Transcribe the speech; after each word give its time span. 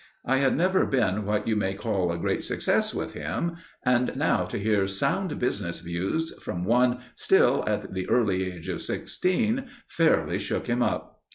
I 0.25 0.37
had 0.37 0.57
never 0.57 0.87
been 0.87 1.25
what 1.27 1.47
you 1.47 1.55
may 1.55 1.75
call 1.75 2.11
a 2.11 2.17
great 2.17 2.43
success 2.43 2.91
with 2.91 3.13
him, 3.13 3.57
and 3.85 4.15
now 4.15 4.45
to 4.45 4.57
hear 4.57 4.87
sound 4.87 5.37
business 5.37 5.79
views 5.79 6.33
from 6.41 6.63
one 6.65 7.01
still 7.13 7.63
at 7.67 7.93
the 7.93 8.09
early 8.09 8.51
age 8.51 8.67
of 8.67 8.81
sixteen, 8.81 9.65
fairly 9.85 10.39
shook 10.39 10.65
him 10.65 10.81
up. 10.81 11.21